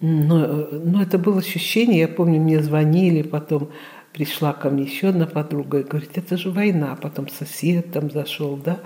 Но, 0.00 0.68
но 0.72 1.02
это 1.02 1.18
было 1.18 1.38
ощущение, 1.38 2.00
я 2.00 2.08
помню, 2.08 2.40
мне 2.40 2.60
звонили, 2.60 3.22
потом 3.22 3.70
пришла 4.12 4.52
ко 4.52 4.68
мне 4.68 4.84
еще 4.84 5.08
одна 5.08 5.26
подруга 5.26 5.80
и 5.80 5.84
говорит, 5.84 6.16
это 6.16 6.36
же 6.36 6.50
война. 6.50 6.96
Потом 7.00 7.28
сосед 7.28 7.92
там 7.92 8.10
зашел, 8.10 8.56
да. 8.56 8.80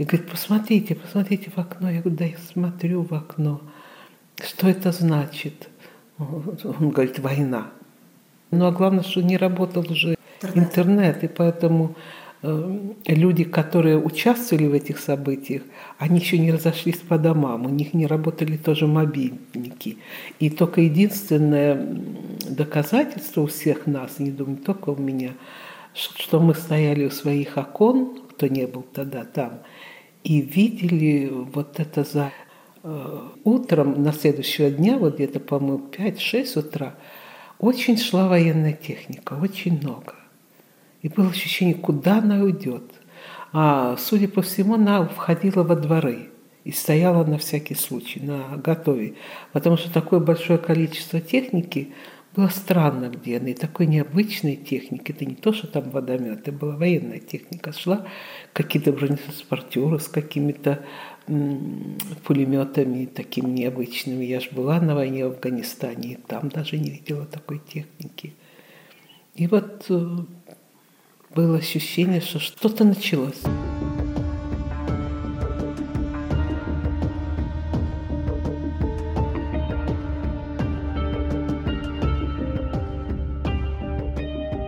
И 0.00 0.04
говорит, 0.04 0.30
посмотрите, 0.30 0.94
посмотрите 0.94 1.50
в 1.54 1.58
окно. 1.58 1.90
Я 1.90 2.00
говорю, 2.00 2.16
да 2.16 2.24
я 2.24 2.38
смотрю 2.54 3.02
в 3.02 3.12
окно. 3.12 3.60
Что 4.42 4.66
это 4.66 4.92
значит? 4.92 5.68
Он 6.16 6.88
говорит, 6.88 7.18
война. 7.18 7.66
Ну 8.50 8.64
а 8.64 8.72
главное, 8.72 9.02
что 9.02 9.20
не 9.20 9.36
работал 9.36 9.84
уже 9.90 10.16
интернет, 10.54 11.22
и 11.22 11.28
поэтому 11.28 11.96
э, 12.40 12.78
люди, 13.08 13.44
которые 13.44 13.98
участвовали 13.98 14.68
в 14.68 14.72
этих 14.72 14.98
событиях, 14.98 15.60
они 15.98 16.20
еще 16.20 16.38
не 16.38 16.50
разошлись 16.50 16.96
по 16.96 17.18
домам, 17.18 17.66
у 17.66 17.68
них 17.68 17.92
не 17.92 18.06
работали 18.06 18.56
тоже 18.56 18.86
мобильники. 18.86 19.98
И 20.38 20.48
только 20.48 20.80
единственное 20.80 21.76
доказательство 22.48 23.42
у 23.42 23.46
всех 23.48 23.86
нас, 23.86 24.18
не 24.18 24.30
думаю, 24.30 24.56
только 24.56 24.88
у 24.88 24.96
меня, 24.96 25.32
что 25.92 26.40
мы 26.40 26.54
стояли 26.54 27.04
у 27.04 27.10
своих 27.10 27.58
окон, 27.58 28.18
кто 28.30 28.46
не 28.46 28.66
был 28.66 28.82
тогда 28.94 29.26
там, 29.26 29.60
и 30.24 30.40
видели 30.40 31.28
вот 31.30 31.80
это 31.80 32.04
за 32.04 32.32
э, 32.82 33.18
утром 33.44 34.02
на 34.02 34.12
следующего 34.12 34.70
дня, 34.70 34.98
вот 34.98 35.14
где-то, 35.14 35.40
по-моему, 35.40 35.86
5-6 35.90 36.58
утра, 36.58 36.94
очень 37.58 37.98
шла 37.98 38.28
военная 38.28 38.72
техника, 38.72 39.38
очень 39.40 39.78
много. 39.80 40.14
И 41.02 41.08
было 41.08 41.28
ощущение, 41.28 41.74
куда 41.74 42.18
она 42.18 42.40
уйдет. 42.42 42.84
А, 43.52 43.96
судя 43.98 44.28
по 44.28 44.42
всему, 44.42 44.74
она 44.74 45.06
входила 45.06 45.62
во 45.62 45.76
дворы 45.76 46.30
и 46.64 46.72
стояла 46.72 47.24
на 47.24 47.38
всякий 47.38 47.74
случай, 47.74 48.20
на 48.20 48.56
готове. 48.56 49.14
Потому 49.52 49.76
что 49.76 49.92
такое 49.92 50.20
большое 50.20 50.58
количество 50.58 51.20
техники 51.20 51.92
было 52.34 52.48
странно, 52.48 53.08
где 53.08 53.38
она. 53.38 53.48
И 53.50 53.54
такой 53.54 53.86
необычной 53.86 54.56
техники. 54.56 55.10
Это 55.10 55.24
не 55.24 55.34
то, 55.34 55.52
что 55.52 55.66
там 55.66 55.90
водомет, 55.90 56.40
это 56.40 56.52
была 56.52 56.76
военная 56.76 57.18
техника. 57.18 57.72
Шла 57.72 58.06
какие-то 58.52 58.92
бронетранспортеры 58.92 59.98
с 59.98 60.08
какими-то 60.08 60.84
пулеметами 62.24 63.06
такими 63.06 63.50
необычными. 63.50 64.24
Я 64.24 64.40
же 64.40 64.50
была 64.52 64.80
на 64.80 64.94
войне 64.94 65.26
в 65.26 65.32
Афганистане, 65.32 66.12
и 66.12 66.16
там 66.16 66.48
даже 66.48 66.78
не 66.78 66.90
видела 66.90 67.26
такой 67.26 67.60
техники. 67.60 68.34
И 69.34 69.46
вот 69.46 69.86
э, 69.88 70.16
было 71.34 71.58
ощущение, 71.58 72.20
что 72.20 72.38
что-то 72.40 72.84
началось. 72.84 73.42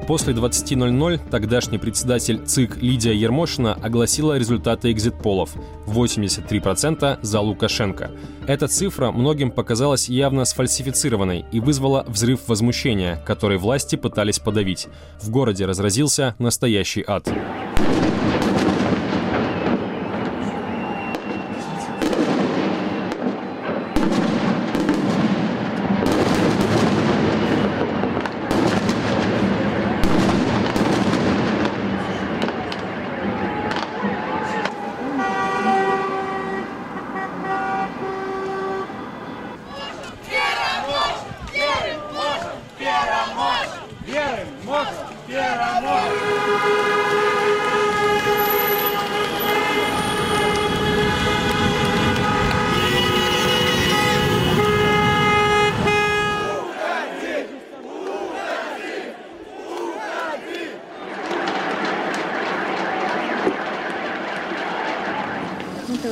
После 0.07 0.35
20.00 0.35 1.31
тогдашний 1.31 1.79
председатель 1.79 2.45
ЦИК 2.45 2.83
Лидия 2.83 3.15
Ермошина 3.15 3.75
огласила 3.75 4.37
результаты 4.37 4.91
экзит-полов– 4.91 5.55
83% 5.87 7.19
за 7.23 7.41
Лукашенко. 7.41 8.11
Эта 8.47 8.67
цифра 8.67 9.13
многим 9.13 9.51
показалась 9.51 10.09
явно 10.09 10.45
сфальсифицированной 10.45 11.45
и 11.53 11.61
вызвала 11.61 12.05
взрыв 12.09 12.49
возмущения, 12.49 13.23
который 13.25 13.59
власти 13.59 13.97
пытались 13.97 14.41
подавить. 14.41 14.89
В 15.21 15.31
городе 15.31 15.67
разразился 15.67 16.35
настоящий 16.39 17.05
ад. 17.07 17.29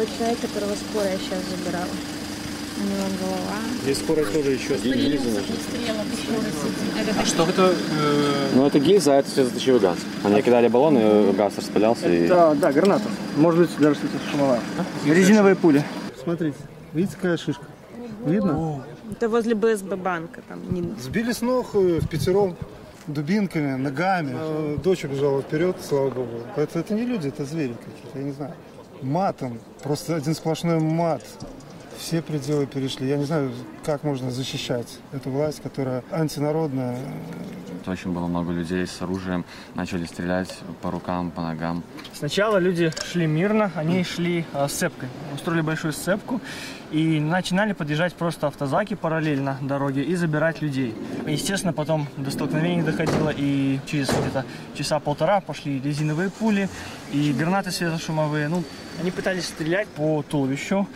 этого 0.00 0.16
человека, 0.16 0.46
которого 0.46 0.74
скоро 0.76 1.06
я 1.06 1.18
сейчас 1.18 1.42
забирала. 1.50 1.88
У 2.78 2.82
него 2.82 3.08
голова. 3.20 3.58
Здесь 3.82 3.98
скоро 3.98 4.24
тоже 4.24 4.49
еще 4.60 4.76
Стрелы, 4.76 5.18
А 7.18 7.24
что 7.24 7.44
это? 7.48 7.72
Э... 7.72 8.50
Ну, 8.54 8.66
это 8.66 8.78
гильза, 8.78 9.14
а 9.14 9.16
это 9.16 9.30
слезоточивый 9.30 9.80
газ. 9.80 9.98
Они 10.22 10.42
кидали 10.42 10.68
баллоны, 10.68 11.32
газ 11.32 11.54
распылялся. 11.56 12.06
Это, 12.06 12.52
и... 12.52 12.58
да, 12.58 12.72
граната. 12.72 13.08
Может 13.36 13.60
быть, 13.60 13.70
даже 13.78 13.94
что-то 13.96 14.18
шумовая. 14.30 14.60
Резиновые 15.06 15.56
пули. 15.56 15.84
Смотрите, 16.22 16.56
видите, 16.92 17.16
какая 17.16 17.36
шишка? 17.36 17.64
Видно? 18.24 18.84
Это 19.10 19.28
возле 19.28 19.54
БСБ 19.54 19.96
банка. 19.96 20.42
Там 20.48 20.60
не... 20.70 20.94
Сбили 21.00 21.32
с 21.32 21.40
ног 21.40 21.74
в 21.74 22.06
пятером 22.06 22.56
дубинками, 23.06 23.76
ногами. 23.76 24.32
А 24.34 24.76
дочь 24.78 25.04
убежала 25.04 25.42
вперед, 25.42 25.76
слава 25.86 26.10
богу. 26.10 26.42
Это, 26.56 26.80
это 26.80 26.94
не 26.94 27.04
люди, 27.04 27.28
это 27.28 27.44
звери 27.44 27.74
какие-то, 27.74 28.18
я 28.18 28.24
не 28.24 28.32
знаю. 28.32 28.54
Матом, 29.02 29.58
просто 29.82 30.16
один 30.16 30.34
сплошной 30.34 30.78
мат 30.78 31.22
все 32.00 32.22
пределы 32.22 32.66
перешли. 32.66 33.08
Я 33.08 33.16
не 33.16 33.24
знаю, 33.24 33.52
как 33.84 34.02
можно 34.04 34.30
защищать 34.30 34.98
эту 35.12 35.30
власть, 35.30 35.62
которая 35.62 36.02
антинародная. 36.10 36.98
Очень 37.86 38.12
было 38.12 38.26
много 38.26 38.52
людей 38.52 38.86
с 38.86 39.00
оружием, 39.02 39.44
начали 39.74 40.04
стрелять 40.04 40.58
по 40.82 40.90
рукам, 40.90 41.30
по 41.30 41.42
ногам. 41.42 41.82
Сначала 42.12 42.58
люди 42.58 42.92
шли 43.10 43.26
мирно, 43.26 43.70
они 43.74 44.04
шли 44.04 44.44
э, 44.52 44.68
сцепкой, 44.68 45.08
устроили 45.34 45.62
большую 45.62 45.92
сцепку 45.92 46.40
и 46.90 47.20
начинали 47.20 47.72
подъезжать 47.72 48.14
просто 48.14 48.48
автозаки 48.48 48.94
параллельно 48.94 49.56
дороге 49.62 50.02
и 50.02 50.14
забирать 50.14 50.60
людей. 50.60 50.94
Естественно, 51.26 51.72
потом 51.72 52.06
до 52.16 52.30
столкновений 52.30 52.82
доходило, 52.82 53.32
и 53.34 53.80
через 53.86 54.10
где-то 54.10 54.44
часа 54.74 54.98
полтора 55.00 55.40
пошли 55.40 55.80
резиновые 55.80 56.30
пули 56.30 56.68
и 57.12 57.32
гранаты 57.32 57.70
светошумовые. 57.70 58.48
Ну, 58.48 58.62
они 59.00 59.10
пытались 59.10 59.46
стрелять 59.46 59.88
по 59.88 60.22
туловищу, 60.22 60.86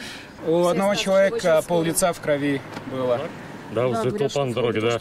у 0.47 0.67
одного 0.67 0.95
человека 0.95 1.63
пол 1.67 1.83
лица 1.83 2.13
в 2.13 2.21
крови 2.21 2.61
было. 2.91 3.21
Да, 3.73 3.89
вот 3.89 4.03
да, 4.05 4.19
толпа 4.19 4.45
на 4.45 4.55
дороге, 4.55 4.81
да. 4.81 4.99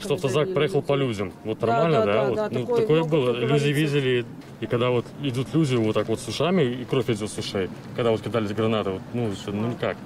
Что 0.00 0.14
автозак, 0.14 0.52
проехал 0.52 0.82
по 0.82 0.94
людям. 0.94 1.32
Вот 1.44 1.60
нормально, 1.60 2.04
да? 2.04 2.06
да, 2.06 2.12
да, 2.12 2.24
вот, 2.24 2.36
да 2.36 2.48
ну, 2.50 2.60
такое, 2.60 2.80
такое 2.80 3.04
было. 3.04 3.30
Люди 3.32 3.68
видели, 3.68 4.26
и 4.60 4.66
когда 4.66 4.90
вот 4.90 5.04
идут 5.22 5.48
люди 5.54 5.76
вот 5.76 5.94
так 5.94 6.08
вот 6.08 6.18
с 6.18 6.26
ушами, 6.26 6.62
и 6.62 6.84
кровь 6.84 7.08
идет 7.08 7.30
с 7.30 7.38
ушей, 7.38 7.70
когда 7.94 8.10
вот 8.10 8.22
кидались 8.22 8.52
гранаты, 8.52 8.90
вот, 8.90 9.02
ну, 9.12 9.30
ну 9.46 9.68
никак. 9.68 9.96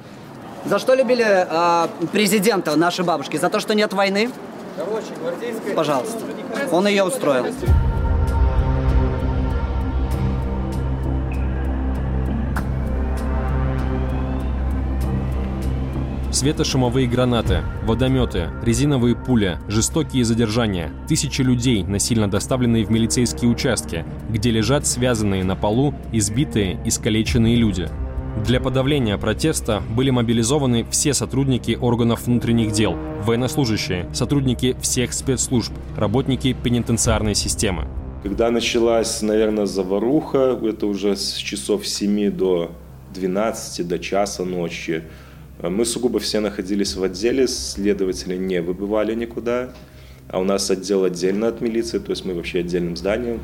За 0.67 0.79
что 0.79 0.95
любили 0.95 1.25
э, 1.25 1.89
президента 2.13 2.77
наши 2.77 3.03
бабушки? 3.03 3.39
За 3.39 3.49
то, 3.49 3.61
что 3.61 3.75
нет 3.75 3.95
войны? 3.95 4.31
Короче, 4.77 5.07
гвардейская... 5.19 5.75
Пожалуйста. 5.75 6.19
Он 6.71 6.87
ее 6.87 7.05
устроил. 7.05 7.47
Светошумовые 16.41 17.07
гранаты, 17.07 17.61
водометы, 17.85 18.49
резиновые 18.63 19.15
пули, 19.15 19.59
жестокие 19.69 20.25
задержания, 20.25 20.91
тысячи 21.07 21.43
людей, 21.43 21.83
насильно 21.83 22.31
доставленные 22.31 22.87
в 22.87 22.91
милицейские 22.91 23.51
участки, 23.51 24.07
где 24.31 24.51
лежат 24.51 24.87
связанные 24.87 25.45
на 25.45 25.55
полу 25.55 25.95
избитые, 26.13 26.81
искалеченные 26.87 27.57
люди. 27.57 27.91
Для 28.47 28.59
подавления 28.59 29.19
протеста 29.19 29.83
были 29.95 30.09
мобилизованы 30.09 30.87
все 30.91 31.13
сотрудники 31.13 31.77
органов 31.79 32.25
внутренних 32.25 32.73
дел, 32.73 32.97
военнослужащие, 33.23 34.09
сотрудники 34.15 34.75
всех 34.81 35.13
спецслужб, 35.13 35.75
работники 35.95 36.55
пенитенциарной 36.55 37.35
системы. 37.35 37.87
Когда 38.23 38.51
началась, 38.51 39.21
наверное, 39.21 39.67
заваруха, 39.67 40.59
это 40.63 40.87
уже 40.87 41.17
с 41.17 41.35
часов 41.35 41.87
7 41.87 42.31
до 42.31 42.71
12, 43.13 43.87
до 43.87 43.99
часа 43.99 44.47
ночи, 44.47 45.05
мы 45.69 45.85
сугубо 45.85 46.19
все 46.21 46.41
находились 46.41 46.95
в 46.95 47.03
отделе, 47.03 47.47
следователи 47.47 48.37
не 48.37 48.63
выбывали 48.63 49.15
никуда. 49.15 49.75
А 50.29 50.41
у 50.41 50.45
нас 50.45 50.71
отдел 50.71 51.05
отдельно 51.05 51.49
от 51.49 51.61
милиции, 51.61 51.99
то 51.99 52.11
есть 52.11 52.25
мы 52.25 52.35
вообще 52.35 52.61
отдельным 52.61 52.97
зданием. 52.97 53.41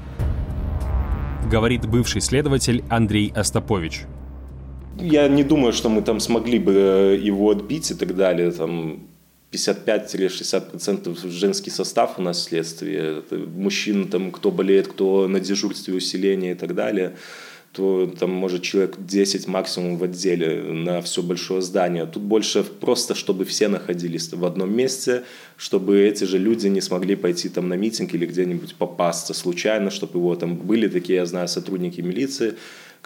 Говорит 1.50 1.86
бывший 1.86 2.20
следователь 2.20 2.84
Андрей 2.88 3.32
Остапович. 3.34 4.04
Я 4.98 5.28
не 5.28 5.44
думаю, 5.44 5.72
что 5.72 5.88
мы 5.88 6.00
там 6.02 6.20
смогли 6.20 6.58
бы 6.58 6.72
э, 6.72 7.18
его 7.20 7.50
отбить 7.50 7.90
и 7.90 7.94
так 7.94 8.16
далее. 8.16 8.50
Там 8.50 9.00
55-60% 9.52 11.28
женский 11.28 11.70
состав 11.70 12.18
у 12.18 12.22
нас 12.22 12.38
в 12.38 12.42
следствии. 12.42 13.18
Это 13.18 13.36
мужчин, 13.36 14.08
там, 14.08 14.30
кто 14.30 14.50
болеет, 14.50 14.88
кто 14.88 15.28
на 15.28 15.40
дежурстве 15.40 15.94
усиления 15.94 16.52
и 16.52 16.54
так 16.54 16.74
далее 16.74 17.16
то 17.76 18.10
там 18.18 18.30
может 18.30 18.62
человек 18.62 18.96
10 18.98 19.46
максимум 19.48 19.98
в 19.98 20.04
отделе 20.04 20.62
на 20.62 21.02
все 21.02 21.22
большое 21.22 21.60
здание. 21.60 22.06
Тут 22.06 22.22
больше 22.22 22.64
просто, 22.64 23.14
чтобы 23.14 23.44
все 23.44 23.68
находились 23.68 24.32
в 24.32 24.44
одном 24.46 24.74
месте, 24.74 25.24
чтобы 25.58 26.00
эти 26.00 26.24
же 26.24 26.38
люди 26.38 26.68
не 26.68 26.80
смогли 26.80 27.16
пойти 27.16 27.50
там 27.50 27.68
на 27.68 27.74
митинг 27.74 28.14
или 28.14 28.24
где-нибудь 28.24 28.76
попасться 28.76 29.34
случайно, 29.34 29.90
чтобы 29.90 30.18
его 30.18 30.34
там 30.36 30.56
были 30.56 30.88
такие, 30.88 31.16
я 31.16 31.26
знаю, 31.26 31.48
сотрудники 31.48 32.00
милиции, 32.00 32.54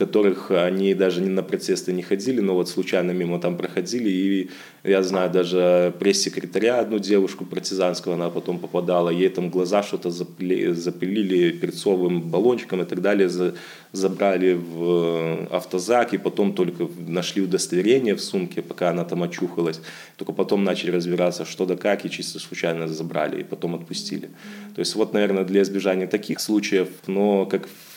которых 0.01 0.51
они 0.51 0.95
даже 0.95 1.21
не 1.21 1.29
на 1.29 1.43
протесты 1.43 1.93
не 1.93 2.03
ходили, 2.03 2.41
но 2.41 2.55
вот 2.55 2.69
случайно 2.69 3.13
мимо 3.13 3.39
там 3.39 3.57
проходили. 3.57 4.09
И 4.09 4.51
я 4.85 5.03
знаю 5.03 5.31
даже 5.31 5.93
пресс-секретаря, 6.01 6.81
одну 6.81 6.99
девушку 6.99 7.45
партизанского, 7.45 8.15
она 8.15 8.31
потом 8.31 8.59
попадала, 8.59 9.11
ей 9.11 9.29
там 9.29 9.51
глаза 9.51 9.83
что-то 9.83 10.11
запили, 10.11 10.73
запилили 10.73 11.51
перцовым 11.51 12.23
баллончиком 12.23 12.81
и 12.81 12.85
так 12.85 13.03
далее, 13.03 13.29
за, 13.29 13.53
забрали 13.93 14.55
в 14.55 14.83
э, 14.83 15.47
автозак, 15.51 16.15
и 16.15 16.19
потом 16.19 16.53
только 16.55 16.89
нашли 17.09 17.43
удостоверение 17.43 18.15
в 18.15 18.21
сумке, 18.21 18.63
пока 18.63 18.91
она 18.91 19.05
там 19.05 19.23
очухалась. 19.23 19.81
Только 20.17 20.33
потом 20.33 20.65
начали 20.65 20.93
разбираться, 20.93 21.45
что 21.45 21.67
да 21.67 21.77
как, 21.77 22.07
и 22.07 22.11
чисто 22.11 22.39
случайно 22.39 22.89
забрали, 22.89 23.41
и 23.41 23.45
потом 23.45 23.75
отпустили. 23.75 24.31
То 24.75 24.81
есть 24.81 24.97
вот, 24.97 25.13
наверное, 25.13 25.45
для 25.45 25.61
избежания 25.61 26.07
таких 26.07 26.41
случаев, 26.41 26.89
но 27.07 27.45
как 27.45 27.69
Э, 27.69 27.89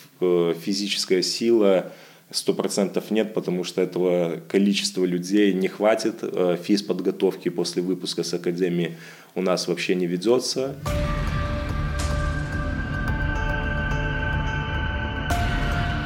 физическая 0.63 1.21
сила 1.21 1.91
сто 2.35 2.53
процентов 2.53 3.11
нет, 3.11 3.33
потому 3.33 3.63
что 3.63 3.81
этого 3.81 4.41
количества 4.47 5.05
людей 5.05 5.53
не 5.53 5.67
хватит. 5.67 6.15
Э, 6.21 6.57
физподготовки 6.61 7.49
после 7.49 7.81
выпуска 7.81 8.23
с 8.23 8.33
академии 8.33 8.97
у 9.35 9.41
нас 9.41 9.67
вообще 9.67 9.95
не 9.95 10.07
ведется. 10.07 10.75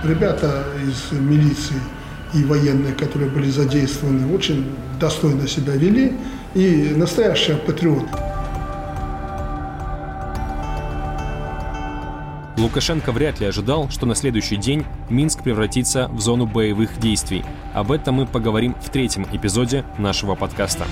Ребята 0.04 0.66
из 0.86 1.18
милиции 1.18 1.82
и 2.34 2.44
военные, 2.44 2.94
которые 2.94 3.30
были 3.30 3.50
задействованы, 3.50 4.34
очень 4.34 4.66
достойно 5.00 5.48
себя 5.48 5.74
вели 5.74 6.14
и 6.56 6.94
настоящие 6.96 7.58
патриоты. 7.58 8.27
Лукашенко 12.58 13.12
вряд 13.12 13.40
ли 13.40 13.46
ожидал, 13.46 13.88
что 13.92 14.08
на 14.08 14.16
следующий 14.16 14.56
день 14.56 14.84
Минск 15.12 15.44
превратится 15.44 16.08
в 16.08 16.20
зону 16.20 16.48
боевых 16.48 17.00
действий. 17.00 17.44
Об 17.76 17.92
этом 17.92 18.16
мы 18.16 18.26
поговорим 18.26 18.74
в 18.82 18.90
третьем 18.90 19.28
эпизоде 19.32 19.86
нашего 20.00 20.34
подкаста. 20.34 20.86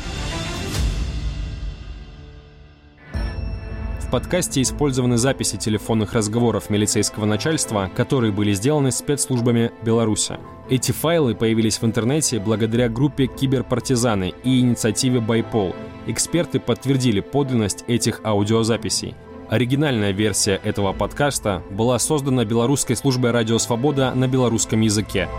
В 3.99 4.12
подкасте 4.12 4.62
использованы 4.62 5.17
записи 5.17 5.58
телефонных 5.58 6.13
разговоров 6.13 6.69
милицейского 6.69 7.25
начальства, 7.25 7.89
которые 7.95 8.32
были 8.32 8.54
сделаны 8.54 8.91
спецслужбами 8.91 9.71
Беларуси. 9.84 10.38
Эти 10.69 10.91
файлы 10.91 11.34
появились 11.34 11.82
в 11.82 11.86
интернете 11.86 12.39
благодаря 12.39 12.88
группе 12.89 13.25
«Киберпартизаны» 13.25 14.34
и 14.43 14.60
инициативе 14.60 15.19
«Байпол». 15.19 15.75
Эксперты 16.06 16.60
подтвердили 16.60 17.21
подлинность 17.21 17.84
этих 17.88 18.21
аудиозаписей. 18.23 19.15
Оригинальная 19.49 20.12
версия 20.12 20.60
этого 20.63 20.91
подкаста 20.91 21.62
была 21.69 21.99
создана 21.99 22.45
белорусской 22.45 22.95
службой 22.95 23.29
«Радио 23.29 23.60
Свобода» 23.60 24.12
на 24.15 24.27
белорусском 24.27 24.81
языке. 24.81 25.29